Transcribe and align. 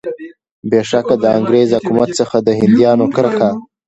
بېشکه 0.69 1.15
د 1.21 1.25
انګریز 1.37 1.69
حکومت 1.77 2.09
څخه 2.19 2.37
د 2.41 2.47
هندیانو 2.59 3.05
کرکه. 3.15 3.49